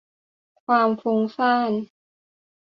[0.65, 1.71] ความฟุ้งซ่าน